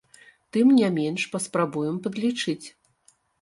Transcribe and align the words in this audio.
Тым 0.55 0.71
не 0.77 0.87
менш, 0.95 1.21
паспрабуем 1.33 2.01
падлічыць. 2.07 2.67